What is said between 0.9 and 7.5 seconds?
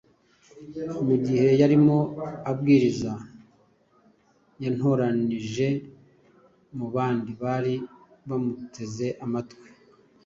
Mu gihe yarimo abwiriza, yantoranyije mu bandi